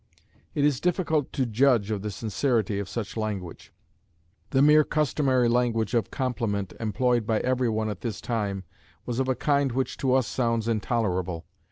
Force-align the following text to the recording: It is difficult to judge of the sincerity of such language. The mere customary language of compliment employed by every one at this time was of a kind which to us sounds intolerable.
It 0.55 0.65
is 0.65 0.79
difficult 0.81 1.31
to 1.33 1.45
judge 1.45 1.91
of 1.91 2.01
the 2.01 2.09
sincerity 2.09 2.79
of 2.79 2.89
such 2.89 3.15
language. 3.15 3.71
The 4.49 4.63
mere 4.63 4.83
customary 4.83 5.47
language 5.47 5.93
of 5.93 6.09
compliment 6.09 6.73
employed 6.79 7.27
by 7.27 7.39
every 7.41 7.69
one 7.69 7.87
at 7.87 8.01
this 8.01 8.19
time 8.19 8.63
was 9.05 9.19
of 9.19 9.29
a 9.29 9.35
kind 9.35 9.71
which 9.73 9.97
to 9.97 10.15
us 10.15 10.25
sounds 10.25 10.67
intolerable. 10.67 11.45